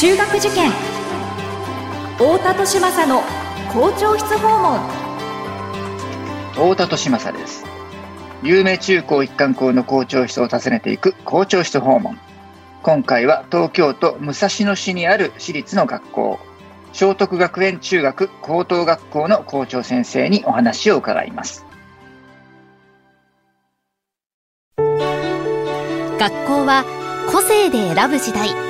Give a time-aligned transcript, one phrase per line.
[0.00, 0.70] 中学受験。
[2.16, 3.20] 太田利政の
[3.70, 4.80] 校長室訪問。
[6.52, 7.66] 太田利政です。
[8.42, 12.18] 有名中高一貫校の校長室を訪ねていく校長室訪問。
[12.82, 16.38] 今回は東京都武蔵野市にある私立の学校。
[16.94, 21.66] 聖徳学園中学高等学校の校長先生にお話を伺います。
[24.78, 26.86] 学校は
[27.30, 28.69] 個性で選ぶ時代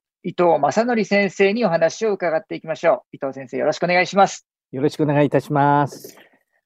[0.23, 3.15] 伊藤正則先生にお話を伺っていきましょう。
[3.15, 4.45] 伊藤先生、よろしくお願いします。
[4.71, 6.15] よろしくお願いいたします。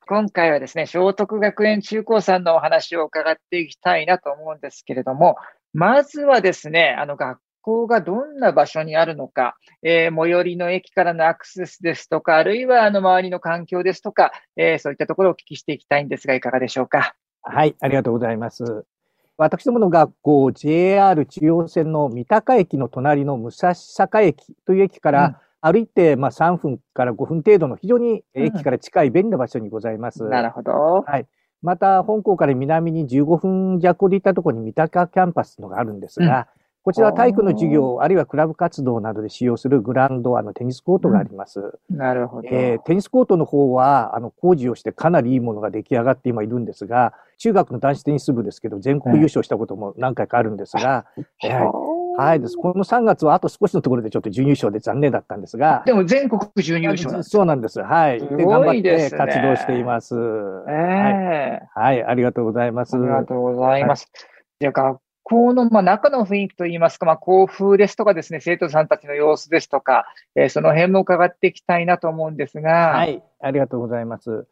[0.08, 5.38] 今回はですね、聖徳学園中高さんのお話を伺っていきたいなと思うんですけれども、
[5.74, 17.16] まずはですね、あの学校がどんな場所にあるのか、えー、最寄りの駅からのアクセスですとか、あるいはあの周りの環境ですとか、えー、そういったところをお聞きしていきたいんですが、いかがでしょうか？
[17.42, 18.86] はい、ありがとうございます。
[19.38, 30.24] 私どもの学校、JR 中央線の三鷹駅の隣の武蔵坂駅という駅から、歩いてまあ3分から5分程度の非常に駅から近い便利な場所にございます。
[30.24, 31.04] なるほど。
[31.06, 31.26] はい。
[31.62, 36.48] また、本校から南に15分弱で行ったところに三鷹キャンパスのがあるんですが、
[36.86, 41.60] こちらは体育の授業、あるいはクラブ活動などで使用するグラウンド、あの、テニスコートがあります。
[41.60, 42.48] うん、なるほど。
[42.48, 51.72] えー、テニスコートの方は、あの、工事をしてかなりいいものが出来上がって今いるんですが、中学の男子テニス部ですけど、全国優勝したことも何回かあるんですが、うん、えー、
[52.18, 52.56] はいです。
[52.56, 55.82] この3月はあと少しのところでちょっと準優勝で残念だったんですが。
[55.88, 57.82] でも全国準優勝そうなんです。
[57.82, 58.20] はい。
[58.20, 60.14] で、頑張って活動しています。
[60.16, 62.04] ええーはい、はい。
[62.04, 62.96] ありがとうございます。
[62.96, 64.08] ありがとうございます。
[64.14, 64.30] はい、
[64.62, 70.06] じゃあ、校の、まあ、中の雰囲気といいますか、まあ、校風ですとかですね、生徒さんたちの様子ですとか、
[70.36, 72.92] えー、その辺も伺っていきたいなと思うんですが。
[72.92, 74.46] はい、ありがとうございます。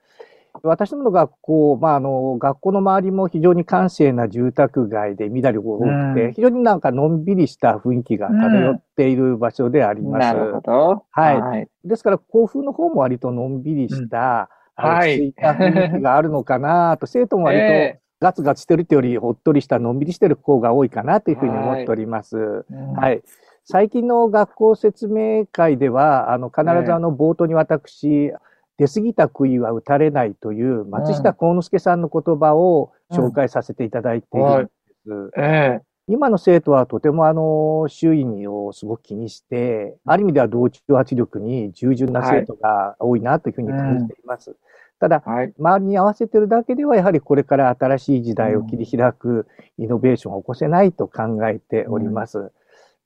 [0.63, 5.85] 私どもの学校、まあ、あの、学校の周りも非常に閑静な住宅街で緑が多く
[6.15, 10.35] て、うん、非常になんかのんびりした雰囲気が漂っている場所であります。
[10.35, 11.05] うん、なるほど。
[11.11, 11.41] はい。
[11.41, 15.33] はい、ですから、校風の方も割とのんびりした、うん、はい。
[15.33, 22.37] た雰囲気があるのかなと、生徒も割と、えーガツガツしてるってより、ほっとりした、のんびりしてる子が多いかなというふうに思っております。
[22.37, 22.65] はい。
[22.95, 23.23] はい、
[23.65, 28.31] 最近の学校説明会では、あの、必ずあの、冒頭に私、
[28.77, 34.71] 出過ぎた杭は打たれないという松下幸之助さんの言葉を紹介させていただいているんで
[35.03, 35.31] す。
[35.37, 44.49] え今の生徒はとてもあの、周囲をすごく気にして、ある意味では同調圧力に従順な生徒が多いなというふうに感じています。
[44.49, 44.59] はい。
[44.99, 49.47] ただ、はい、周りに合わせてるだけでは、やはりこれから新しい時代を切り開く
[49.77, 52.39] イノベーションを起こせないと考えております。
[52.39, 52.51] うん、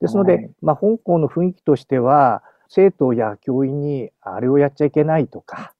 [0.02, 5.74] ですので、はい、まあ、本校の雰囲気としては、生徒や教員にあれをやっちゃいけないとか、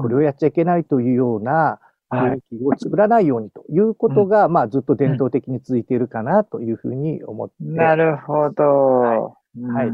[0.00, 1.78] これをやっちゃいけないというような
[2.14, 7.54] 雰囲気を作らないようにということが、はい、まあ、ずっと伝統的に続いているかなというふうに思って。
[7.60, 8.64] なるほど。
[8.64, 9.60] はい。
[9.62, 9.90] はい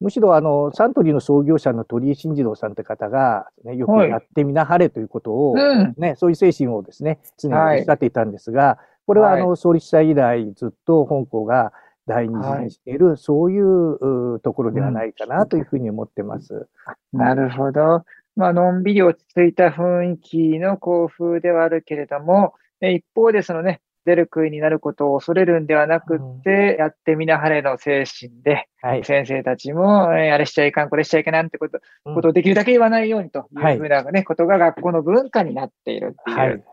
[0.00, 5.56] むしろあの、サントリーの創業者の鳥居慎次郎さんって方が、ね、よくやってみなはれということを、
[5.96, 11.72] ね、そういう精神をですね、常におっしゃっていたんですが、これはあの、創立者以来ずっと本校が
[12.06, 16.68] 第二次にしている、はい、そういうところではないかなというふうに思ってます。
[17.14, 18.04] なるほど。
[18.36, 36.64] まあ、のんびり落ち着いた雰囲気の校風ではあるけれども、一方でそのね、出る杭になることを恐れるんではなくって、やってみなはれの精神で、はい、先生たちも、えあれしちゃいかん、これしちゃいけないってこと、うん、ことをできるだけ言わないようにというふうなね、はい、ことが学校の文化になっているっていう、はい、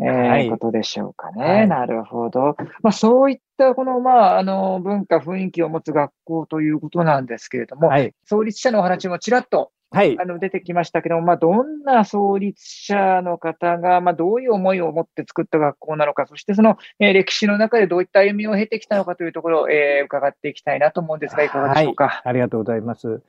[0.00, 1.66] えー、はい、ことでしょうかね。
[1.66, 2.56] なるほど。
[2.82, 7.90] まあそういったこの、まあ、あの、文化、雰囲気を持つ学校ということなんですけれども、
[8.24, 10.18] 創立者のお話もちらっとはい。
[10.20, 22.08] あの、出てきましたけども、まあ、どんな創立者の方が、まあ、どういう思いを持って作った学校なのか、そしてその、えー、歴史の中でどういった歩みを経てきたのかというところを、えー、伺っていきたいなと思うんですが、いかがでしょうか？
[22.08, 23.22] はい、ありがとうございます。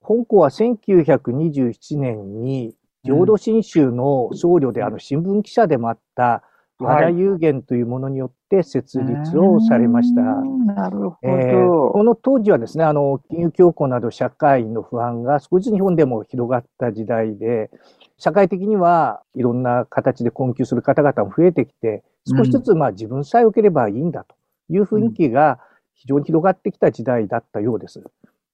[0.00, 2.74] 本校は1927年に、
[3.04, 6.42] 浄土真宗の僧侶である新聞記者でもあった、
[6.78, 10.20] 和田有限というものによって設立をされました。
[10.22, 17.70] なるほど、えー、この当時はですね、あの、金融恐慌など社会の不安が少しずつ日本でも広がった時代で、
[18.18, 24.34] 社会的にはいろんな形で困窮する方々も増えてきて、少しずつまあ自分さえ受ければいいんだと
[24.68, 25.60] いう雰囲気が
[25.94, 28.02] 非常に広がってきた時代だったようです。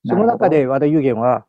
[0.07, 1.45] その中で和田有言は、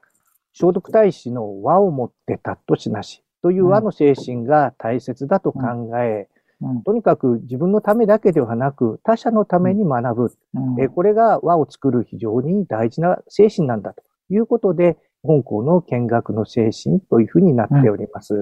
[0.53, 5.61] 聖徳太子の和をもってたっとしなしという和の精神が大切だと考
[5.97, 6.29] え、
[6.61, 18.33] うん、とにかく自分のためだけではなく他者のために学ぶ、うん、これが和を作る非常に大事な精神なんだということで、本校の見学の精神というふうになっております。
[18.33, 18.41] うん、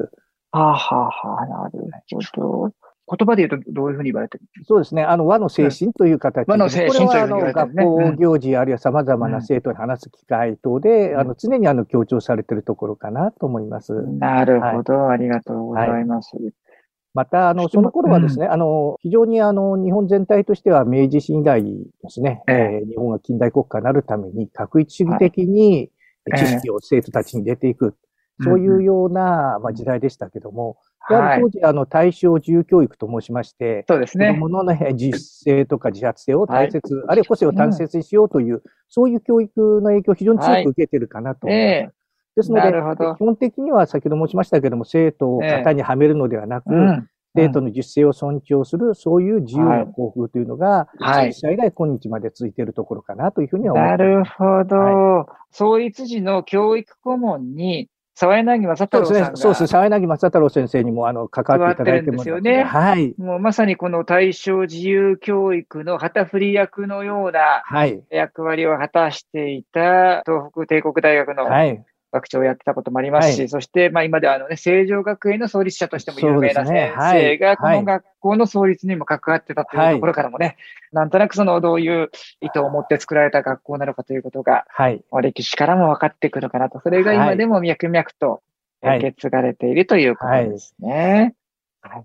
[0.51, 1.79] はあ、はあはあ、なる
[2.35, 2.73] ほど。
[3.17, 5.03] 言葉で言うとどういうふうに言われてるそうですね。
[5.03, 6.51] あの、和の精神という形で。
[6.51, 13.93] 和の精神というふうに言われてる、ね、学校行事、あるいは様々な生徒に話す機会等で、うん、あの、常にあの、強調されているところかなと思います。
[13.93, 14.93] なるほど。
[14.93, 16.35] はい、ありがとうございます。
[16.37, 16.53] はい
[17.13, 22.85] また、あの、その頃はですね、うん、あの、非常にあの、日本全体としては明治維新以来ですね、ええ。
[22.85, 25.91] ー、日本が近代国家になるために、確一主義的に
[26.37, 27.95] 知識を生徒たちに入れていく、
[28.39, 34.33] えー、そういうような、まあ、時代でしたけども、はい、当時、あの、対象自由教育と申しまして、そうですね。
[34.33, 41.65] 子供の、ね、自主性とか自発性を大切、はい、あるいは個性を大切にしようという、うん、そういう教育の影響を非常に強く受けているかなと思います。
[41.65, 41.89] はいえ。
[41.89, 42.00] ー
[42.35, 51.31] ですので、基本的には先ほど申しましたけども、生徒を型にはめるのではなく、えーうん、生徒の自主性を尊重する、そういう自由な校風というのが、はい。
[51.31, 53.99] 以来今日まで続いているところかなというふうには思います。
[53.99, 54.75] なるほど。
[54.75, 59.35] はい、創立時の教育顧問に、沢柳正太郎さんが。
[59.35, 59.67] そうですね。
[59.67, 62.63] 沢柳正太郎先生にも、あの、関わっていただいてますよね。
[62.63, 63.15] はい。
[63.17, 67.63] もうまさにこの対象自由教育の旗振り役のような
[68.09, 71.83] 役割を果たしていた、東北帝国大学の、はい。
[72.11, 80.55] 学長をやってたこともありますし、はい、そして、まあ今ではあのね、成城学園の創立者としても有名な先生が、この学校の創立にも関わってたというところからもね、はい、
[80.91, 82.09] なんとなくそのどういう
[82.41, 86.81] 意図を持って作られた学校なのかということが、はい、歴史からも分かってくるかなと。
[86.83, 88.41] それが今でも脈々と
[88.81, 91.35] 受け継がれているということですね。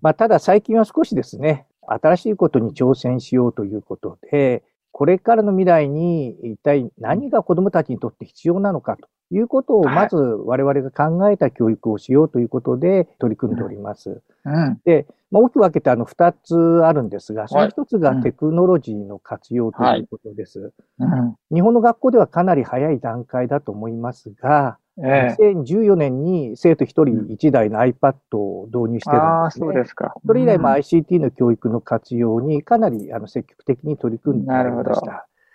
[0.01, 4.63] まあただ最近は少しですね、新しいことに挑戦しようということで、
[4.93, 14.23] これからの未来に一体何が子供たちにとって必要なのかということを、まず我々が考えた教育をしようということで取り組んでおります。
[14.45, 20.73] うん、で、まあ、大きく分けてあの二つあるんですが、その一つがテクノロジーの活用ということです。
[21.53, 30.15] 日本の学校ではかなり早い段階だと思いますが、ええ、2014年に生徒一人一台の iPad を導入してるんです、ね、ああ、そうですか。
[30.25, 34.71] それ以来、まあ、ICT の教育の活用にかなりあの積極的に取り組んでいました。
[34.71, 35.11] なるほど。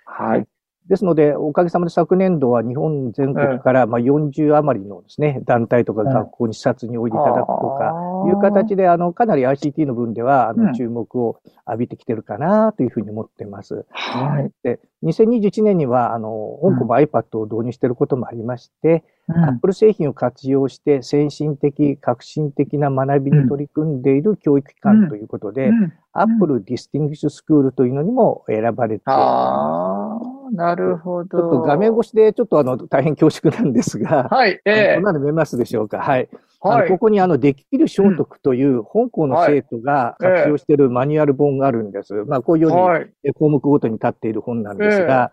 [0.06, 0.48] はい。
[0.90, 7.46] ですので、おかげさまで昨年度は日本全国からまあ40余りのですね、団体とか学校に視察においでいただくと
[7.78, 7.94] か
[8.28, 13.86] いう形で、あの、かなり ICT の分では、あの、注目を浴びてきてるかなというふうに思ってます。
[13.92, 14.52] はい。
[14.64, 25.72] で、2021年には、あの、香港も iPad を導入していることもありまして、Apple 製品を活用して先進的、革新的な学びに取り組んでいる教育機関ということで、
[26.14, 30.01] Apple Distinguished School というのにも選ばれています。
[30.52, 31.40] なるほど。
[31.40, 34.92] ちょっと画面越しでちょっとあの、大変恐縮なんですが、はい、ええ。
[34.92, 34.96] ー。
[34.96, 36.00] こんなの見えますでしょうか？
[36.00, 36.30] はい。
[36.64, 42.14] はい、ここにあの、できる聖徳という、本校の生徒が活用しているマニュアル本があるんです。
[42.28, 42.88] まあ、こういうよ
[43.24, 45.32] うに、項目ごとに立っている本なんですが、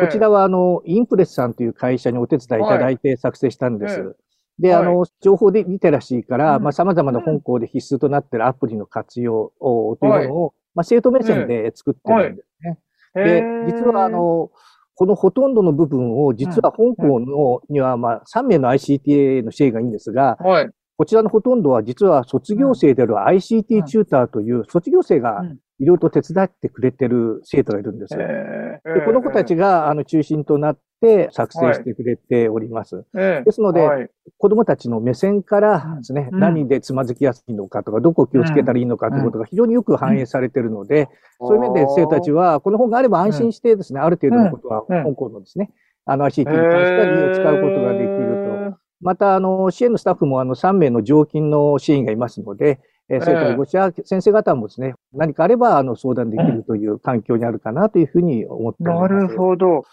[0.00, 4.16] こちらはあの、インプレスさんという会社にお手伝いいただいて作成したんです。
[4.60, 12.78] で、あの、情報でリテラシーから、まあ、様々な本校で必須となっているアプリの活用というのを、まあ、生徒目線で作ってるんですね。
[13.24, 14.50] で、実はあの、
[14.94, 25.42] このほとんどの部分を、実は香港の、には、まあ、3名の ICTA の支援がいいんですが、はい、こちらのほとんどは実は卒業生である ICT チューターという卒業生が
[25.80, 28.16] いろいろと手伝ってくれてる生徒がいるんです。
[28.16, 33.04] でこの子たちがあの中心となって作成してくれております。
[33.12, 41.08] ですので、はい、子供たちの目線からですね、うん、何でつまずきやすいのかとか、どこを気をつけたらいいのかということが非常によく反映されているので、
[41.40, 45.70] うん、そういう面で生徒たちは、この本があれば安心してですね、ある程度のことは、香港のですね、
[46.04, 48.78] あの ICT に関しては使うことができると。
[49.00, 59.14] また、あの、支援のスタッフもあの3名の常勤の支援がいますので、えー、それからご視聴先生方もですね、何かあれば、あの、相談できるという環境にあるかなというふうに思っております。
[59.14, 59.84] なるほど。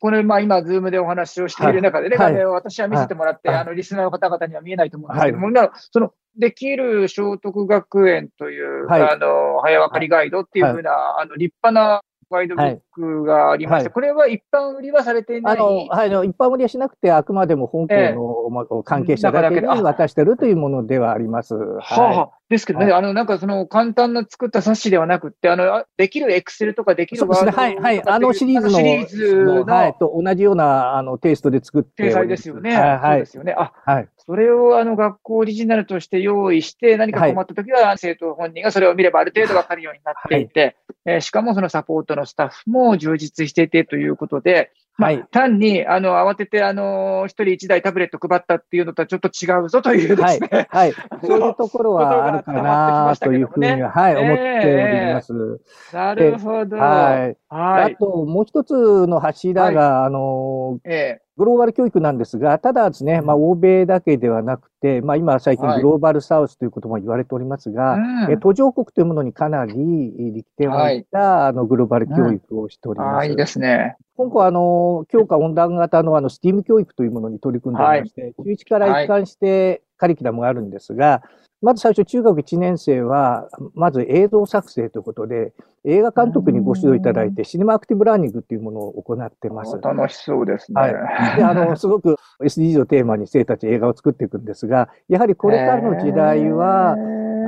[0.00, 15.56] これ、まあ今、ズームでお話をしている中でね、はい、私は見せてもらって、はい、あの、リスナーの方々には見えないと思うんですけども、はい、その、できる聖徳学園という、あの、早分かりガイドっていうふうな、あの、立派なガイドブックがありまして、はい、これは一般売りはされていない。
[15.56, 21.54] あの、はい、一般売りはしなくて、あくまでも本校の、えー、関係者だけに渡してるというものではあります。
[21.54, 28.08] はあ、ですけどね、はい、あの、なんかその簡単な作った冊子ではなくて、あの、できるエクセルとかできるワードそうですね、はい、はい。
[28.08, 32.10] あのシリーズの、シリーズの、はい、と同じような、あの、テイストで作って。
[32.10, 32.76] 掲載ですよね。
[32.76, 33.00] はい、はい。
[33.00, 33.54] そうですよね。
[33.56, 34.08] あ、はい。
[34.16, 40.74] それをあの学校オリジナルとして用意して、何か困った時は生徒本人がそれを見ればある程度わかるようになっていて、はい、
[41.14, 50.48] えー、しかもそのサポートのスタッフも充実していてということで、はい、単に、あの、慌てて、あの、一人一台タブレット配ったっていうのとはちょっと違うぞというですね。
[50.50, 50.68] はい。
[50.68, 50.92] はい、
[51.24, 55.60] そういうところはあるかなというふうには、はい、思っております。
[55.92, 56.76] なるほど。
[56.76, 57.36] はい。
[57.48, 57.92] はい。
[57.94, 73.24] あと、もう一つの柱が、あの、ええグローバル教育なんですが、ただですね、まあ、欧米だけではなくて、まあ、今最近グローバルサウスということも言われておりますが、はい、途上国というものにかなり力点を置いた、はい、あのグローバル教育をしております。
[73.24, 73.96] うん、いいですね。
[74.18, 81.22] 今後あの、強化温暖型のあの、スティーム教育というものに取り組んでおりまして、はい、中1から一貫してカリキュラムがあるんですが、
[81.62, 85.52] まず最初、中学1年生は、まず映像作成ということで、
[85.84, 89.78] 映画監督にご指導いただいて、シネマアクティブラーニングっていうものを行ってます。
[89.82, 90.80] 楽しそうですね。
[90.80, 90.92] はい。
[91.36, 96.96] で、あの、 すごく SDGs をテーマに生たち映画を作っていくんですが、やはりこれからの時代は、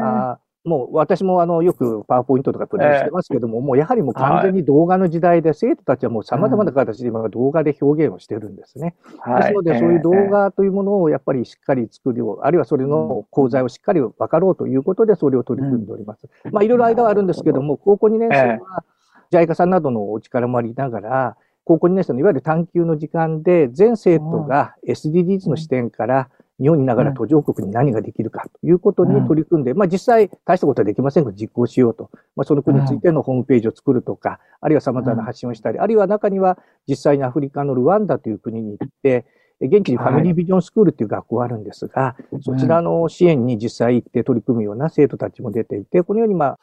[0.03, 8.95] あもう私もあのよくパワーポイントとかプレイしてますけども、えー、もうやはりもう完全に動画の時代で、はい、生徒たちはもう様々な形で今動画で表現をしてるんですね。
[9.19, 16.29] はい、ですので、そういう動画というものをやっぱりしっかり作るよう、あるいはそれの講座をしっかり分かろうということで、それを取り組んでおります。
[16.45, 18.85] うん、まあ、いろいろ間はあるんですけども、高校2年生は、
[19.31, 26.29] ジャイカさんなどのお力もありながら、高校2年生のいわゆる探究の時間で、全生徒が SDGs の視点から、
[26.61, 32.11] 日本にいながら途上国に何ができるかということに取り組んで、うん、まあ実際大したことはできませんが実行しようと。
[32.37, 39.25] まあその国についてのホームページを作るとか、あるいは様々な発信をしたり、あるいは中には実際にアフリカのルワンダという国に行って、
[39.61, 46.59] 現地にファミリービジョンスクールっていう学校があるんですが、はい、そちらの支援に実際行って取り組むような生徒たちも出ていて、このようにまあ、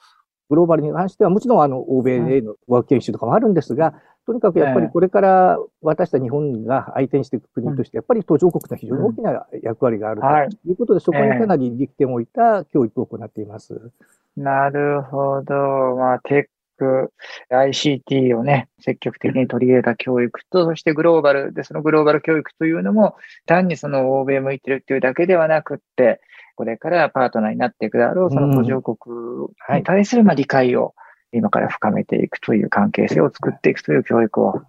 [0.50, 3.94] グローバルに関しては、もちろんあの、欧米へのワーク研修とかもあるんですが、
[4.30, 10.74] とにかくやっぱりこれから私たち日本が相手にしていく国として、やっぱり途上国の非常に大きな役割があるとい。
[10.74, 13.92] うことで、そこにかなり力点を置いた教育を行っています。
[14.38, 15.56] なるほど。
[15.96, 16.46] まあ、テッ
[16.78, 17.12] ク、
[17.52, 23.16] ICT をね、積極的に取り入れた教育と、そしてグローバルで、そのグローバル教育というのも、
[23.48, 26.22] 単にその欧米向いてるっていうだけではなくって、
[26.56, 30.94] これからパートナーになっていくであろう、その途上国に対するまあ理解を、
[31.32, 34.62] 今から深めていくという関係性を作っていくという教育を、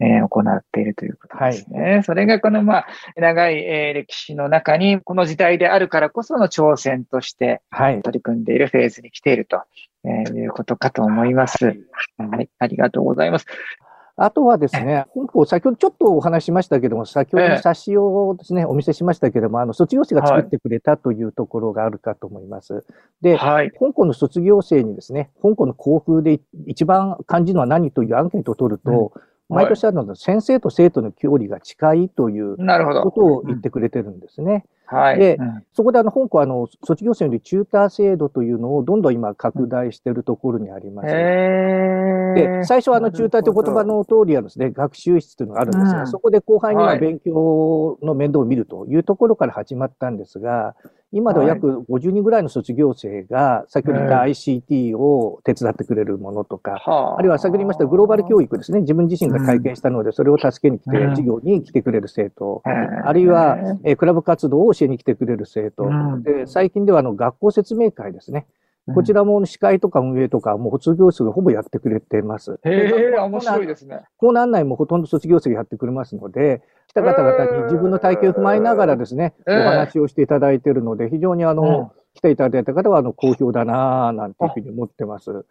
[0.00, 1.80] えー、行っているということですね。
[1.80, 7.62] はい、それがこの、まあ、長い、えー、歴史の中に、この時代であるからこその挑戦として、
[8.02, 9.62] 取り組んでいるフェーズに来ていると、
[10.04, 11.66] えー、いうことかと思います。
[11.66, 11.78] はい、
[12.18, 13.46] はい、ありがとうございます。
[14.20, 22.84] あとはですね、本校、先ほどちょっとお話しましたけども、先ほどの冊子をですね、お見せしましたけども、あの、卒業生が作ってくれたというところがあるかと思います。
[23.22, 29.22] で、はい、香港の卒業生にですね、香港の校風で一番感じるのは何というアンケートを取ると、うん。
[29.48, 34.66] 毎年あるのは先生と生徒の距離が近いということを言ってくれてるんですね。
[34.90, 35.18] はい。
[35.18, 41.08] で、うん、そこであの、香港はあの、卒業生よりチューター制度というのをどんどん今拡大しているところにあります。
[41.08, 50.74] で、最初はあの、チューターという言葉の通りはですね、学習室というのがあるんですが、うん、そこで後輩には勉強の面倒を見るというところから始まったんですが、
[51.10, 57.22] 今では約50人ぐらいの卒業生が、先ほど言った ICT を手伝ってくれるものとか、あ。
[57.22, 58.80] るいは先ほど言いましたグローバル教育ですね。
[58.80, 62.62] 自分自身が体験したので、それを助けに来て、授業に来てくれる生徒、
[63.04, 65.88] あるいは、えクラブ活動を教えに来てくれる生徒、
[66.22, 68.46] で最近ではあの学校説明会ですね。
[68.94, 72.58] こちらも司会とか運営とか、もう卒業生がほぼやってくれてます。
[72.64, 74.02] へえ、面白いですね。
[74.16, 85.44] コーナー案内もほとんど卒業生がやってくれますので、来た方々に自分の体験を踏まえながらですね、お話をしていただいているので、非常にあの、来ていただいた方は、あの、好評だなぁ、なんていうふうに思ってます。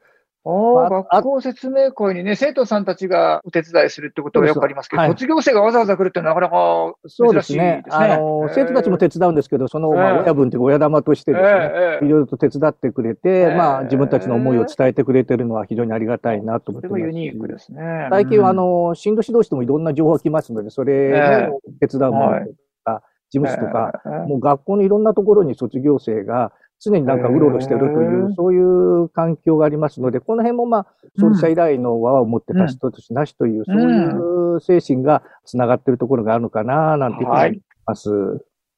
[0.48, 7.84] ああ、学校説明会にね、生徒さんたちがお手伝いするってことはよくありますけど、はい、卒業生がわざわざ来るってなかなか珍しいですね。
[7.84, 8.14] そうですね。
[8.14, 17.02] あの、生徒たちも手伝うんですけど、その、まあ、親分というか親玉としてですね、いろいろと手伝ってくれて、まあ、自分たちの思いを伝えてくれてるのは非常にありがたいなと思ってます。
[17.02, 18.08] ユニークですね。
[18.10, 22.54] 最近は、あの、進路指導士ともいろんな情報が来ますので、それの手伝うものと
[22.86, 30.88] か、事務室とか、もう学校のいろんなところに卒業生が、常になんかうろうろしてるという、そういう環境がありますので、この辺もまあ、
[31.20, 38.10] 創立者以来の輪を持ってた人としなしという、そういう精神がつながっているところがあるのかな、なんていうふうに思います。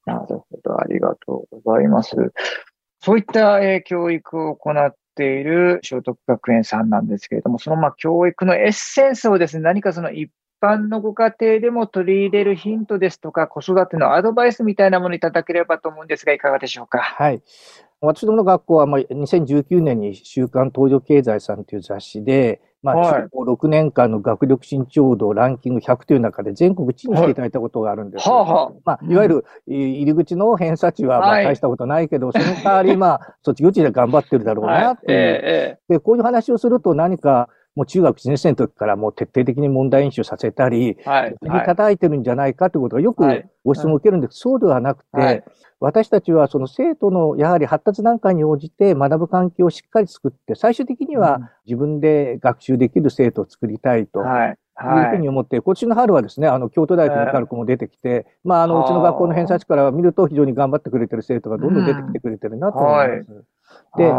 [0.06, 2.16] なるほど、ありがとうございます。
[3.00, 10.30] そういった、えー、教育を行っている聖徳学園さんなんですけれども、そのまあ教育のエッセンスをですね、何かその一
[10.62, 16.98] 般のご家庭でも取り入れるヒントですとか、子育てのアドバイスみたいなものいただければと思うんですが、いかがでしょうか？
[16.98, 17.42] はい。
[18.00, 28.26] 私どもの学校は、まあ、2019年に週刊東洋経済さんという雑誌で、まあ、中高6年間の学力身長度ランキング100という中で全国一位にしていただいたことがあるんです。
[28.26, 28.38] はい。
[28.38, 35.94] はあ、まあ、いわゆる入り口の偏差値はまあ大したことないけど、はい、その代わり、まあ、 卒業値で頑張ってるだろうなっていう、ええ。
[35.94, 37.50] で、こういう話をすると何か
[37.80, 41.36] もう中学1年生の時からもう徹底的に問題演習させたり、はい。
[41.40, 43.24] に叩いてるんじゃないかということがよく
[43.64, 45.44] ご質問を受けるんです、はい、そうではなくて、はい、
[45.80, 54.20] 私たちはその生徒のやはり発達段階に応じて学ぶ環境をしっかり作って、最終的には自分で学習できる生徒を作りたいと。
[54.20, 54.58] はい
[55.04, 55.06] い。
[55.06, 63.44] うふうに思って、今年の春はですね、あの、京都大学のカルコも出てきて、まあ、あの、うちの学校の偏差値から見ると非常に頑張ってくれてる生徒がどんどん出てきてくれてるなと思います。
[63.98, 64.10] で、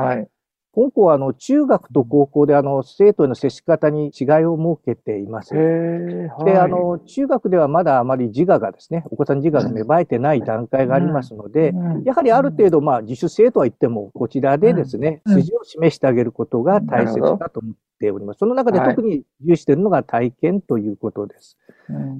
[0.73, 5.53] 今校はあの中学と高校であの生徒への接し方に違いを設けています。
[5.53, 11.73] はい、で、あの中学ではまだあまり自我がですね、お子さん自我が芽生えてない段階がありますので、
[12.05, 18.37] やはりある程度まあ自主性とは言ってもこちらでですね、筋を示してあげることが大切だと思っております。
[18.37, 21.57] その中で特に重視しているのが体験ということです。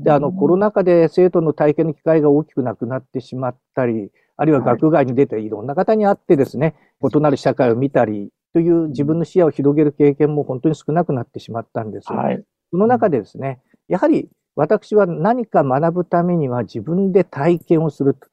[0.04, 12.12] で、あのコロナ禍で生徒の体験の機会が大きくなくなってしまったり、あるいは学外に出ていろんな方に会ってですね、異なる社会を見たり、という自分の視野を広げる経験も本当に少なくなってしまったんです。
[12.12, 18.28] はい、その中でですね、やはり私は何か学ぶためには自分で体験をすると。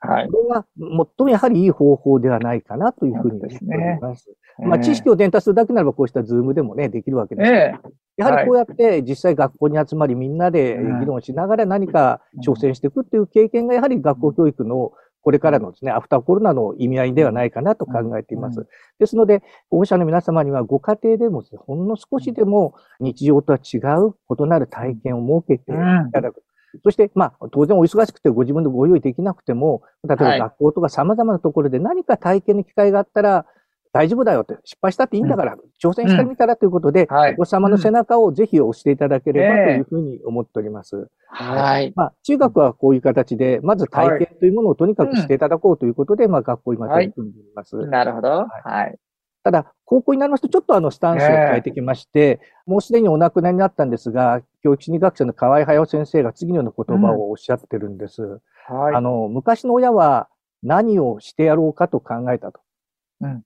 [0.00, 0.28] はい。
[0.28, 4.24] これが最もやはりいい方法ではないかなというふうに思っております。
[4.24, 18.66] すね、まあ、知識を伝達するだけならばこうしたズームでもね、できるわけですえー、やはりこうやって実際学校に集まりみんなで議論しながら何か挑戦していくっていう経験がやはり学校教育のこれからのですね、アフターコロナの意味合いではないかなと考えています。
[18.98, 26.42] ですので、保護者の皆様にはご家庭でも、ね、ほんの少しでも日常とは違う異なる体験を設けていただく。
[26.84, 33.46] そして、まあ、当然お忙しくてご自分でご用意できなくても、例えば学校とか様々なところで何か体験の機会があったら、
[33.92, 41.08] 大丈夫だよって、失敗したっていいんだから、挑戦してみたらということで、お子様の背中をぜひ押していただければというふうに思っております。
[41.26, 41.92] はい。
[41.96, 47.76] まあ、中学はこういう形で、まず体験というものをとにかくしていただこうということで、まあ、学校今取り組んでいます。
[47.76, 48.46] なるほど。
[48.46, 48.96] はい。
[49.42, 58.22] ただ、高校になりますと、ちょっとあの、スタンスを変えてきまして、もうすでにお亡くなりになったんですが、教育心理学者の河合隼先生が次のような言葉をおっしゃってるんです。
[58.22, 58.94] はい。
[58.94, 60.28] あの、昔の親は
[60.62, 62.60] 何をしてやろうかと考えたと。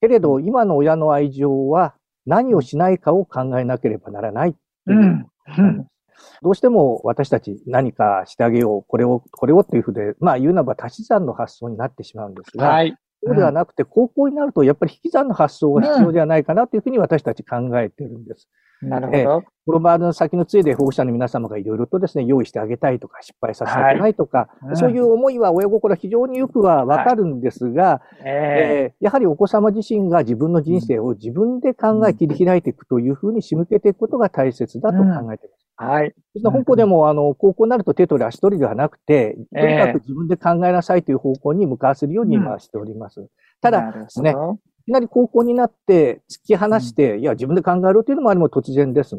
[0.00, 1.94] けれど、今の親の愛情は
[2.26, 4.54] 何をしないかを考えなければならない。
[4.90, 5.86] いう。
[6.42, 18.48] どうしても私たち何かしてあげよう、これを、これをっていうふうで、まあ言うならば足し算の発想になってしまうんですが、はい、そうではなくて、高校になるとやっぱり引き算の発想が必要ではないかなというふうに私たち考えてるんです。
[18.88, 19.18] なるほど。
[19.18, 35.66] えー、この場の先の杖で保護者の皆様がいろいろとですね、用意してあげたいとか、失敗させたくないとか、はい、そういう思いは親心非常によくはわかるんですが、はい、えー、やはりお子様自身が自分の人生を自分で考え切り開いていくというふうに仕向けていくことが大切だと考えています。
[35.80, 36.14] うん、はい。
[36.44, 43.28] 本校でも、あの、高校になると手取り足取りではなくて、とにかく自分で考えなさいという方向に向かわせるように今しております。
[43.60, 44.34] ただですね、い
[44.84, 49.16] きなり高校になって突き放して、いや、自分で考えろというのもあれも突然です。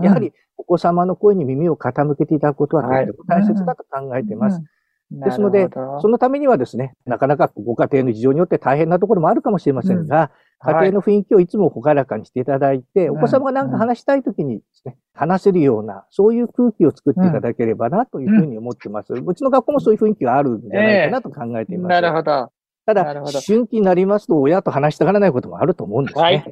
[0.00, 4.62] やはりお子様の声に耳を傾けていただくことはとても大切だと考えています。
[5.10, 5.68] ですので、
[6.00, 10.32] そのためにはですね、なかなかご家庭の事情によって大変なところもあるかもしれませんが、
[10.64, 19.12] うんはい、家庭の雰囲気をいつもほがらかにしていただいて、お子様が何か話したいときにですね、話せるような、そういう空気を作っていただければなというふうに思ってます。
[19.12, 21.94] うちの学校もそういう雰囲気があるんじゃないかなと考えています。
[21.94, 22.50] えー、なるほど。
[22.86, 26.22] ただ、思春期になりますと、親と話したがらないこともあると思うんですね。
[26.22, 26.44] はい。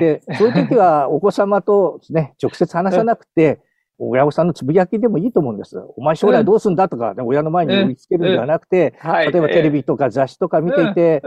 [0.00, 3.60] で、そういう時は、 お子様とですね、直接話さなくて、
[4.00, 5.76] 親御さんのつぶやきでもいいと思うんです。
[5.96, 8.94] お前将来どうすんだとか、ね、親の前に追いつけるんではなくて、
[9.32, 11.20] 例えばテレビとか雑誌とか見ていて、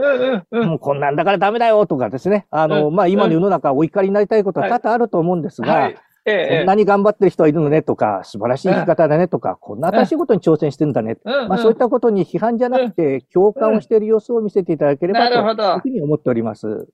[0.50, 5.90] もうこんなんだからダメだよとかですね、あの、まあ、今の世の中お怒りになりたいことは多々あると思うんですが、
[6.24, 11.16] こんなに頑張ってる人はいるのねとか、素晴らしい生き方だねとか、こんな新しいことに挑戦してるんだね。
[11.24, 16.88] まあそういったことに批判じゃなくて、共感をしている様子を見せていただければというふうに思っております。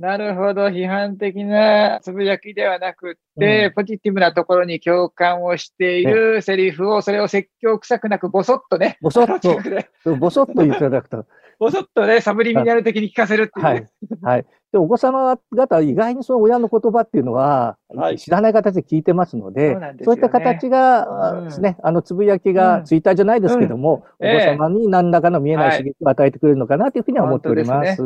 [0.00, 0.62] なるほど。
[0.68, 8.96] 批判的なつぶやきではなくて、うん、ポジティブなところに共感をしているセリフを、それを説教臭くなくぼそっとね。
[9.02, 9.58] ぼそっと、
[10.16, 11.26] ぼそっと言っていただくと。
[11.60, 13.88] ぼそっとね、サブリミナル的に聞かせるっていう、ね、はい。
[14.22, 14.46] はい。
[14.72, 28.02] で、お子様方、意外にその親の言葉っていうのは、はい、知らない形で聞いてますので、そうでね、そういった形がですね、うん、あの、つぶやきがツイッターじゃないですけども、うん、お子様に何らかの見えない刺激を与えてくれるのかなというふうには思っております。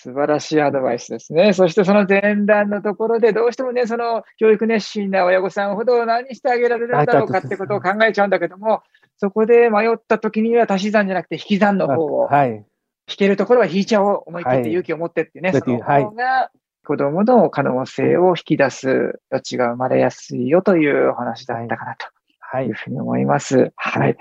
[0.00, 1.52] 素晴らしいアドバイスですね。
[1.52, 8.82] そしてその前段のところで、どうしてもね、その教育熱心な親御さんほど何してあげられるんだろうかってことを考えちゃうんだけども、
[9.16, 12.64] そこで迷った時には足し算じゃなくて引き算の方を、はい、
[13.08, 16.50] 引けるところは引いちゃおう、思い切って勇気を持ってってね、はい、その方が
[16.84, 23.72] 子供の可能性を引き出す余地が生まれやすいよというお話だったかなというふうに思います。
[23.76, 24.16] はい。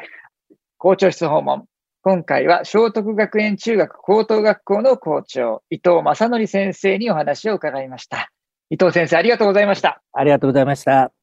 [0.77, 1.65] 校長室訪問。
[2.03, 8.31] 今回は聖徳学園中学高等学校の校長、伊藤正則先生にお話を伺いました。
[8.69, 10.01] 伊藤先生、ありがとうございました。
[10.13, 11.16] ありがとうございました。